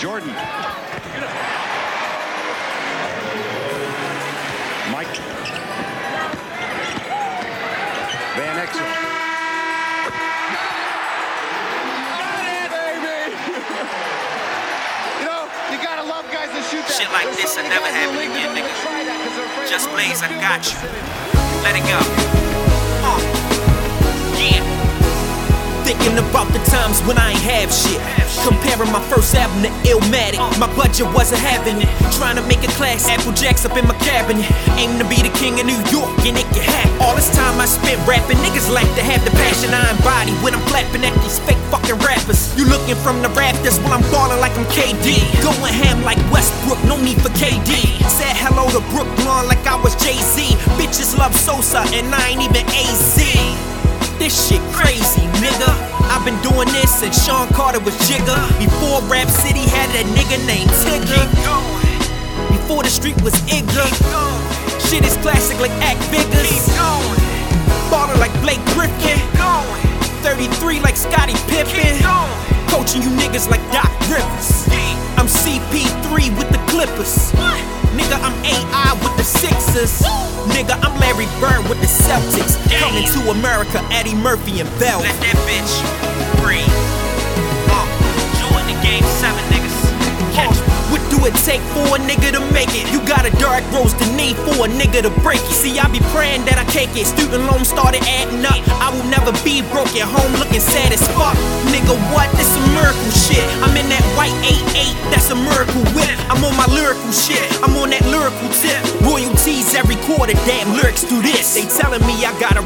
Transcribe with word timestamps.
Jordan. 0.00 0.28
Mike. 4.92 5.08
Van 8.36 8.56
Exel. 8.62 8.86
You 15.18 15.24
know, 15.26 15.48
you 15.72 15.78
gotta 15.82 16.04
love 16.06 16.30
guys 16.30 16.46
that 16.54 16.62
shoot 16.70 16.86
that. 16.86 16.94
Shit 16.94 17.10
like 17.10 17.24
There's 17.24 17.36
this 17.38 17.54
so 17.54 17.62
will 17.62 17.68
never 17.68 17.86
guys 17.86 17.94
happen 17.98 18.14
the 18.14 18.20
league 18.22 18.30
that 18.30 18.38
again, 18.38 18.54
nigga. 18.54 18.70
wanna 18.70 18.82
try 18.86 19.02
that 19.02 19.18
'cause 19.18 19.34
they're 19.34 19.46
afraid 19.46 19.68
Just 19.68 19.86
of 19.88 19.94
Blaze, 19.94 20.22
I 20.22 20.28
got 20.38 20.62
you. 20.70 20.78
Let 21.66 21.74
it 21.74 21.82
go. 21.90 22.67
Thinking 25.88 26.20
about 26.20 26.52
the 26.52 26.60
times 26.68 27.00
when 27.08 27.16
I 27.16 27.32
ain't 27.32 27.48
have 27.48 27.72
shit. 27.72 27.96
Comparing 28.44 28.92
my 28.92 29.00
first 29.08 29.32
album 29.32 29.64
to 29.64 29.72
Illmatic. 29.88 30.36
My 30.60 30.68
budget 30.76 31.08
wasn't 31.16 31.40
having 31.40 31.80
it. 31.80 31.88
Trying 32.20 32.36
to 32.36 32.44
make 32.44 32.60
a 32.60 32.68
class, 32.76 33.08
Apple 33.08 33.32
Jacks 33.32 33.64
up 33.64 33.72
in 33.72 33.88
my 33.88 33.96
cabinet. 34.04 34.44
Aim 34.76 35.00
to 35.00 35.06
be 35.08 35.16
the 35.24 35.32
king 35.40 35.56
of 35.56 35.64
New 35.64 35.80
York, 35.88 36.12
and 36.28 36.36
it 36.36 36.44
can 36.52 36.60
happen. 36.60 36.92
All 37.00 37.16
this 37.16 37.32
time 37.32 37.56
I 37.56 37.64
spent 37.64 37.96
rapping, 38.04 38.36
niggas 38.44 38.68
like 38.68 38.84
to 39.00 39.02
have 39.02 39.24
the 39.24 39.32
passion 39.40 39.72
I 39.72 39.96
embody 39.96 40.36
when 40.44 40.52
I'm 40.52 40.60
clapping 40.68 41.08
at 41.08 41.16
these 41.24 41.40
fake 41.48 41.56
fucking 41.72 41.96
rappers. 42.04 42.52
You 42.52 42.68
looking 42.68 43.00
from 43.00 43.24
the 43.24 43.32
rafters 43.32 43.80
while 43.80 43.96
I'm 43.96 44.04
balling 44.12 44.44
like 44.44 44.52
I'm 44.60 44.68
KD. 44.68 45.24
Going 45.40 45.72
ham 45.72 46.04
like 46.04 46.20
Westbrook, 46.28 46.84
no 46.84 47.00
need 47.00 47.16
for 47.24 47.32
KD. 47.32 47.96
Said 48.12 48.36
hello 48.36 48.68
to 48.76 48.84
Brooklyn 48.92 49.48
like 49.48 49.64
I 49.64 49.80
was 49.80 49.96
Jay 49.96 50.20
Z. 50.20 50.52
Bitches 50.76 51.16
love 51.16 51.32
Sosa, 51.32 51.80
and 51.96 52.12
I 52.12 52.36
ain't 52.36 52.44
even 52.44 52.68
AZ. 52.76 53.27
This 56.72 57.00
since 57.00 57.24
Sean 57.24 57.48
Carter 57.48 57.80
was 57.80 57.94
Jigga. 58.08 58.36
Before 58.58 59.00
Rap 59.08 59.28
City 59.28 59.64
had 59.68 59.88
a 59.96 60.04
nigga 60.12 60.38
named 60.46 60.70
Tigger. 60.84 61.24
Before 62.48 62.82
the 62.82 62.90
street 62.90 63.20
was 63.22 63.34
Igga. 63.48 63.86
Shit 64.88 65.04
is 65.04 65.16
classic 65.18 65.58
like 65.60 65.72
Act 65.80 66.00
Biggers. 66.10 66.68
Ballin' 67.90 68.20
like 68.20 68.32
Blake 68.42 68.62
Griffin. 68.76 69.18
33 70.22 70.80
like 70.80 70.96
Scottie 70.96 71.38
Pippen. 71.48 71.96
Coaching 72.68 73.02
you 73.02 73.10
niggas 73.16 73.48
like 73.50 73.64
Doc 73.72 73.88
Rivers. 74.08 74.68
I'm 75.16 75.26
CP3 75.26 76.36
with 76.36 76.48
the 76.50 76.60
Clippers. 76.68 77.32
Nigga, 77.96 78.20
I'm 78.22 78.36
AI 78.44 78.92
with 79.02 79.16
the 79.16 79.24
Sixers. 79.24 80.02
Nigga, 80.52 80.78
I'm 80.84 80.94
Larry 81.00 81.26
Bird 81.40 81.68
with 81.68 81.80
the 81.80 81.88
Celtics. 81.88 82.54
Coming 82.78 83.06
to 83.08 83.30
America, 83.30 83.80
Eddie 83.90 84.14
Murphy 84.14 84.60
and 84.60 84.68
Bell. 84.78 85.00
Let 85.00 85.18
that 85.20 85.36
bitch 85.48 86.27
a 91.98 92.00
nigga 92.06 92.30
to 92.38 92.42
make 92.54 92.70
it? 92.70 92.86
You 92.92 93.02
got 93.06 93.26
a 93.26 93.32
dark 93.42 93.66
rose 93.74 93.94
to 93.94 94.06
need 94.14 94.36
for 94.46 94.66
a 94.66 94.68
nigga 94.70 95.02
to 95.02 95.10
break 95.22 95.42
it. 95.42 95.56
See, 95.56 95.78
I 95.78 95.90
be 95.90 96.00
praying 96.14 96.44
that 96.46 96.58
I 96.58 96.64
can't 96.70 96.92
get 96.94 97.06
student 97.06 97.44
loans 97.50 97.68
started 97.68 98.02
adding 98.06 98.44
up. 98.46 98.62
I 98.78 98.94
will 98.94 99.06
never 99.10 99.34
be 99.42 99.62
broke 99.74 99.90
at 99.98 100.06
home 100.06 100.32
looking 100.38 100.62
sad 100.62 100.92
as 100.94 101.02
fuck. 101.18 101.34
Nigga, 101.74 101.94
what? 102.14 102.30
This 102.38 102.46
some 102.54 102.66
miracle 102.74 103.10
shit. 103.10 103.42
I'm 103.64 103.74
in 103.74 103.88
that 103.90 104.04
white 104.14 104.34
8-8, 104.46 104.94
that's 105.10 105.30
a 105.30 105.38
miracle 105.38 105.82
whip. 105.96 106.14
I'm 106.30 106.42
on 106.44 106.54
my 106.54 106.68
lyrical 106.70 107.10
shit, 107.10 107.42
I'm 107.64 107.74
on 107.80 107.90
that 107.90 108.04
lyrical 108.06 108.48
tip. 108.62 108.78
Royalties 109.02 109.74
every 109.74 109.96
quarter, 110.06 110.36
damn 110.46 110.70
lyrics 110.76 111.02
do 111.02 111.20
this. 111.22 111.54
They 111.54 111.66
telling 111.66 112.04
me 112.06 112.14
I 112.24 112.32
gotta 112.38 112.62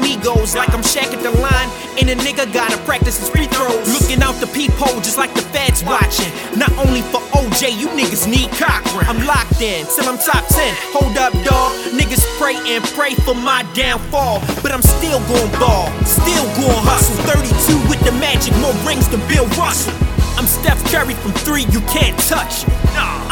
like 0.00 0.62
like 0.62 0.74
I'm 0.74 0.82
Shaq 0.82 1.12
at 1.12 1.22
the 1.22 1.30
line. 1.40 1.68
And 1.98 2.08
a 2.08 2.16
nigga 2.16 2.52
gotta 2.52 2.78
practice 2.84 3.18
his 3.18 3.28
free 3.28 3.46
throws. 3.46 3.88
Looking 3.92 4.22
out 4.22 4.34
the 4.40 4.46
peephole 4.46 5.00
just 5.00 5.18
like 5.18 5.34
the 5.34 5.42
feds 5.52 5.84
watching. 5.84 6.30
Not 6.56 6.72
only 6.78 7.02
for 7.02 7.20
OJ, 7.36 7.78
you 7.78 7.88
niggas 7.88 8.28
need 8.28 8.50
Cochran. 8.56 9.06
I'm 9.08 9.24
locked 9.26 9.60
in 9.60 9.86
till 9.86 10.08
I'm 10.08 10.18
top 10.18 10.46
10. 10.48 10.74
Hold 10.94 11.16
up, 11.18 11.32
dog. 11.44 11.72
Niggas 11.92 12.24
pray 12.38 12.56
and 12.70 12.84
pray 12.94 13.14
for 13.26 13.34
my 13.34 13.66
downfall. 13.74 14.40
But 14.62 14.72
I'm 14.72 14.82
still 14.82 15.20
going 15.26 15.52
ball, 15.58 15.90
still 16.04 16.46
going 16.58 16.82
hustle. 16.86 17.16
32 17.26 17.90
with 17.90 18.00
the 18.04 18.12
magic, 18.18 18.54
more 18.58 18.74
rings 18.86 19.08
than 19.08 19.20
Bill 19.28 19.46
Russell. 19.58 19.94
I'm 20.38 20.46
Steph 20.46 20.82
Curry 20.90 21.14
from 21.14 21.32
three, 21.44 21.66
you 21.70 21.80
can't 21.92 22.18
touch. 22.30 22.64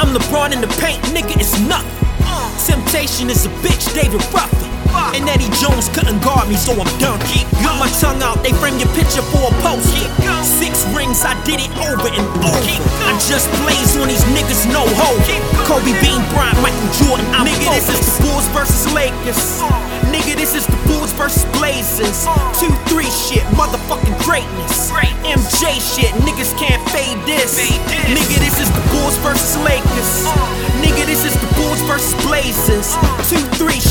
I'm 0.00 0.14
LeBron 0.14 0.52
in 0.52 0.60
the 0.60 0.70
paint, 0.80 1.02
nigga, 1.14 1.38
it's 1.40 1.58
nothing. 1.60 1.96
Temptation 2.66 3.30
is 3.30 3.46
a 3.46 3.48
bitch, 3.64 3.94
David 3.94 4.22
Ruffin. 4.32 4.69
And 5.16 5.26
Eddie 5.28 5.50
Jones 5.58 5.90
couldn't 5.90 6.22
guard 6.22 6.48
me, 6.48 6.54
so 6.54 6.70
I'm 6.72 6.86
done. 7.02 7.18
Got 7.62 7.76
my 7.82 7.90
tongue 7.98 8.22
out, 8.22 8.42
they 8.42 8.54
frame 8.62 8.78
your 8.78 8.90
picture 8.94 9.22
for 9.34 9.50
a 9.50 9.54
poster. 9.62 10.06
Six 10.46 10.86
rings, 10.94 11.26
I 11.26 11.34
did 11.44 11.58
it 11.58 11.72
over 11.82 12.06
and 12.06 12.26
over. 12.46 12.74
I 13.04 13.12
just 13.26 13.50
blaze 13.62 13.98
on 13.98 14.06
these 14.06 14.22
niggas, 14.30 14.70
no 14.70 14.86
hope. 14.86 15.18
Kobe 15.66 15.92
Bean 15.98 16.22
Bryant, 16.30 16.58
Michael 16.62 16.90
Jordan, 17.02 17.26
I'm 17.34 17.46
Nigga, 17.46 17.74
this 17.74 17.90
is 17.90 17.98
the 17.98 18.22
Bulls 18.22 18.46
versus 18.54 18.86
Lakers. 18.94 19.60
Nigga, 20.14 20.34
this 20.38 20.54
is 20.54 20.66
the 20.66 20.78
Bulls 20.86 21.12
versus 21.14 21.44
Blazers. 21.58 22.26
Two, 22.58 22.70
three 22.86 23.10
shit, 23.10 23.42
motherfucking 23.58 24.14
greatness. 24.22 24.90
MJ 25.26 25.78
shit, 25.78 26.10
niggas 26.26 26.56
can't 26.58 26.82
fade 26.90 27.18
this. 27.26 27.58
Nigga, 28.10 28.38
this 28.38 28.58
is 28.58 28.70
the 28.70 28.82
Bulls 28.90 29.16
versus 29.18 29.56
Lakers. 29.62 29.89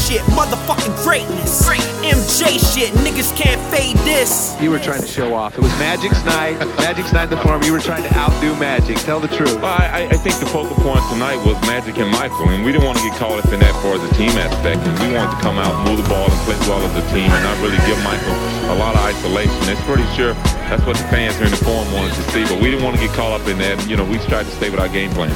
Shit, 0.09 0.21
motherfucking 0.33 0.95
greatness. 1.03 1.69
MJ 2.01 2.57
shit, 2.57 2.89
niggas 3.05 3.29
can't 3.37 3.61
fade 3.69 3.95
this. 3.97 4.57
You 4.59 4.71
were 4.71 4.79
trying 4.79 5.01
to 5.01 5.07
show 5.07 5.35
off. 5.35 5.53
It 5.53 5.61
was 5.61 5.71
Magic's 5.77 6.25
night. 6.25 6.57
Magic's 6.81 7.13
night 7.13 7.29
in 7.29 7.37
the 7.37 7.41
forum. 7.45 7.61
You 7.61 7.73
were 7.73 7.79
trying 7.79 8.01
to 8.01 8.11
outdo 8.17 8.55
Magic. 8.55 8.97
Tell 9.05 9.19
the 9.19 9.27
truth. 9.27 9.61
Well, 9.61 9.77
I, 9.77 10.09
I 10.09 10.17
think 10.17 10.39
the 10.39 10.47
focal 10.47 10.75
point 10.81 11.05
tonight 11.13 11.37
was 11.45 11.61
Magic 11.69 11.99
and 11.99 12.09
Michael, 12.09 12.49
and 12.49 12.65
we 12.65 12.71
didn't 12.71 12.87
want 12.87 12.97
to 12.97 13.03
get 13.05 13.19
caught 13.21 13.37
up 13.37 13.53
in 13.53 13.59
that 13.59 13.75
for 13.85 14.01
the 14.01 14.09
team 14.17 14.33
aspect. 14.41 14.81
And 14.81 14.97
we 14.97 15.13
wanted 15.13 15.29
to 15.37 15.41
come 15.45 15.61
out, 15.61 15.77
move 15.85 16.01
the 16.01 16.09
ball, 16.09 16.25
and 16.25 16.39
play 16.49 16.57
well 16.65 16.81
as 16.81 16.95
a 16.97 17.05
team, 17.13 17.29
and 17.29 17.43
not 17.45 17.57
really 17.61 17.77
give 17.85 18.01
Michael 18.01 18.33
a 18.73 18.75
lot 18.81 18.97
of 18.97 19.05
isolation. 19.05 19.61
It's 19.69 19.83
pretty 19.85 20.09
sure 20.17 20.33
that's 20.73 20.81
what 20.89 20.97
the 20.97 21.05
fans 21.13 21.37
here 21.37 21.45
in 21.45 21.53
the 21.53 21.61
forum 21.61 21.85
wanted 21.93 22.17
to 22.17 22.23
see, 22.33 22.49
but 22.49 22.57
we 22.57 22.73
didn't 22.73 22.81
want 22.81 22.97
to 22.97 23.01
get 23.01 23.13
caught 23.13 23.37
up 23.37 23.45
in 23.45 23.61
that. 23.61 23.77
You 23.85 23.93
know, 23.93 24.05
we 24.05 24.17
tried 24.25 24.49
to 24.49 24.53
stay 24.57 24.73
with 24.73 24.79
our 24.79 24.89
game 24.89 25.13
plan. 25.13 25.35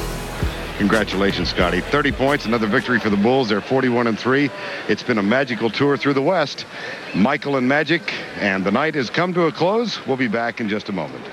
Congratulations, 0.78 1.50
Scottie. 1.50 1.80
30 1.80 2.10
points, 2.12 2.46
another 2.46 2.66
victory 2.66 2.98
for 2.98 3.08
the 3.08 3.16
Bulls. 3.16 3.48
They're 3.48 3.60
41 3.60 4.08
and 4.08 4.18
3. 4.18 4.50
It's 4.88 5.04
been 5.04 5.18
a 5.18 5.22
magical 5.22 5.70
tour 5.70 5.96
through 5.96 6.14
the 6.14 6.22
West. 6.22 6.66
Michael 7.14 7.56
and 7.56 7.68
Magic, 7.68 8.12
and 8.40 8.64
the 8.64 8.72
night 8.72 8.96
has 8.96 9.08
come 9.08 9.32
to 9.34 9.42
a 9.42 9.52
close. 9.52 10.04
We'll 10.04 10.16
be 10.16 10.26
back 10.26 10.60
in 10.60 10.68
just 10.68 10.88
a 10.88 10.92
moment. 10.92 11.24